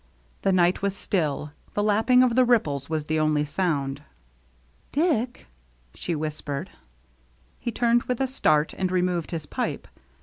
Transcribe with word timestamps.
The 0.41 0.51
night 0.51 0.81
was 0.81 0.95
still, 0.95 1.51
the 1.73 1.83
lapping 1.83 2.23
of 2.23 2.33
the 2.33 2.43
ripples 2.43 2.89
was 2.89 3.05
the 3.05 3.19
only 3.19 3.45
sound." 3.45 4.01
Dick," 4.91 5.45
she 5.93 6.15
whispered. 6.15 6.71
He 7.59 7.69
turned 7.71 8.05
with 8.05 8.19
a 8.19 8.25
start 8.25 8.73
and 8.79 8.91
removed 8.91 9.29
his 9.29 9.45
pipe. 9.45 9.87